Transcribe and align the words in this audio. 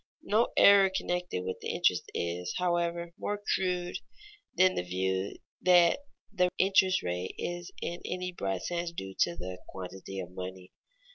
No 0.23 0.47
error 0.57 0.89
connected 0.89 1.43
with 1.45 1.63
interest 1.63 2.09
is, 2.15 2.55
however, 2.57 3.11
more 3.19 3.39
crude 3.55 3.99
than 4.57 4.73
the 4.73 4.81
view 4.81 5.37
that 5.61 5.99
the 6.33 6.49
interest 6.57 7.03
rate 7.03 7.35
is 7.37 7.71
in 7.83 8.01
any 8.03 8.31
broad 8.31 8.63
sense 8.63 8.91
due 8.91 9.13
to 9.19 9.35
the 9.35 9.59
quantity 9.67 10.19
of 10.19 10.31
money. 10.31 10.71